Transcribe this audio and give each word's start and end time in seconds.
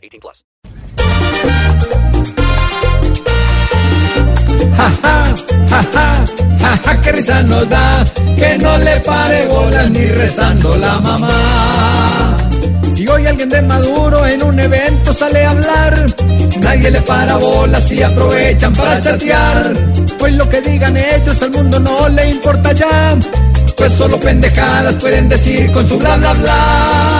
18 0.00 0.20
plus. 0.20 0.44
Que 7.02 7.12
risa 7.12 7.42
nos 7.44 7.66
da, 7.68 8.04
que 8.36 8.58
no 8.58 8.76
le 8.76 9.00
pare 9.00 9.46
bolas 9.46 9.90
ni 9.90 10.04
rezando 10.06 10.76
la 10.76 11.00
mamá. 11.00 12.36
Si 12.94 13.08
hoy 13.08 13.26
alguien 13.26 13.48
de 13.48 13.62
Maduro 13.62 14.26
en 14.26 14.42
un 14.42 14.60
evento 14.60 15.12
sale 15.12 15.44
a 15.46 15.50
hablar, 15.50 16.06
nadie 16.60 16.90
le 16.90 17.00
para 17.00 17.38
bolas 17.38 17.90
y 17.90 18.02
aprovechan 18.02 18.74
para 18.74 19.00
chatear. 19.00 19.72
Pues 20.18 20.34
lo 20.34 20.46
que 20.50 20.60
digan 20.60 20.94
ellos 20.96 21.40
al 21.42 21.50
mundo 21.52 21.80
no 21.80 22.08
le 22.10 22.28
importa 22.28 22.72
ya, 22.72 23.16
pues 23.76 23.92
solo 23.92 24.20
pendejadas 24.20 24.96
pueden 24.96 25.28
decir 25.30 25.72
con 25.72 25.88
su 25.88 25.98
bla 25.98 26.16
bla 26.16 26.32
bla. 26.34 27.19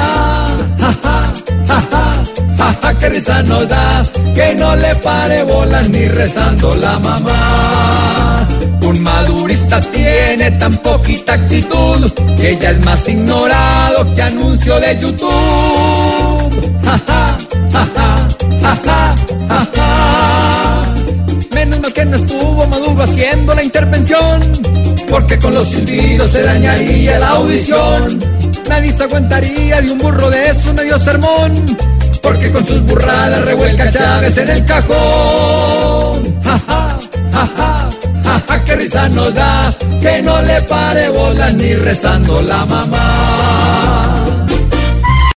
Risa 3.20 3.42
nos 3.42 3.68
da, 3.68 4.02
que 4.34 4.54
no 4.54 4.74
le 4.76 4.94
pare 4.96 5.42
bolas 5.44 5.88
ni 5.90 6.08
rezando 6.08 6.74
la 6.76 6.98
mamá. 6.98 8.48
Un 8.82 9.02
madurista 9.02 9.80
tiene 9.80 10.50
tan 10.52 10.74
poquita 10.78 11.34
actitud 11.34 12.10
que 12.38 12.56
ya 12.56 12.70
es 12.70 12.80
más 12.84 13.08
ignorado 13.08 14.14
que 14.14 14.22
anuncio 14.22 14.80
de 14.80 14.98
YouTube. 14.98 16.80
Ja, 16.84 17.00
ja, 17.06 17.38
ja. 17.94 18.10
Menos 21.54 21.80
mal 21.80 21.92
que 21.92 22.04
no 22.06 22.16
estuvo 22.16 22.66
Maduro 22.66 23.02
haciendo 23.02 23.54
la 23.54 23.62
intervención, 23.62 24.40
porque 25.10 25.38
con 25.38 25.52
los 25.54 25.68
silbidos 25.68 26.30
se 26.30 26.42
dañaría 26.42 27.18
la 27.18 27.28
audición. 27.30 28.18
Nadie 28.68 28.92
se 28.92 29.04
aguantaría 29.04 29.80
de 29.82 29.90
un 29.90 29.98
burro 29.98 30.30
de 30.30 30.48
eso 30.48 30.72
medio 30.72 30.98
sermón, 30.98 31.52
porque 32.22 32.50
con 32.50 32.64
sus 32.66 32.82
burradas 32.82 33.44
revuelca 33.44 33.90
Chávez 33.90 34.36
en 34.38 34.50
el 34.50 34.64
cajón. 34.64 36.40
Ja, 36.44 36.58
ja, 36.66 36.98
ja, 37.32 37.48
ja, 37.56 37.82
ja, 38.24 38.42
ja, 38.48 38.64
que 38.64 38.76
risa 38.76 39.08
nos 39.08 39.34
da, 39.34 39.74
que 40.00 40.22
no 40.22 40.40
le 40.42 40.62
pare 40.62 41.08
bolas 41.10 41.54
ni 41.54 41.74
rezando 41.74 42.42
la 42.42 42.64
mamá. 42.66 43.29